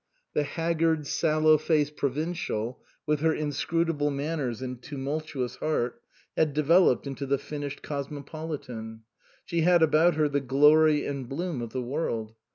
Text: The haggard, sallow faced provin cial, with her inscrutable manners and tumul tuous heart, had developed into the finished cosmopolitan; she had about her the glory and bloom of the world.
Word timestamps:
The 0.33 0.41
haggard, 0.41 1.05
sallow 1.05 1.59
faced 1.59 1.95
provin 1.95 2.33
cial, 2.33 2.77
with 3.05 3.19
her 3.19 3.35
inscrutable 3.35 4.09
manners 4.09 4.59
and 4.59 4.81
tumul 4.81 5.21
tuous 5.23 5.57
heart, 5.57 6.01
had 6.35 6.55
developed 6.55 7.05
into 7.05 7.27
the 7.27 7.37
finished 7.37 7.83
cosmopolitan; 7.83 9.03
she 9.45 9.61
had 9.61 9.83
about 9.83 10.15
her 10.15 10.27
the 10.27 10.41
glory 10.41 11.05
and 11.05 11.29
bloom 11.29 11.61
of 11.61 11.69
the 11.71 11.83
world. 11.83 12.33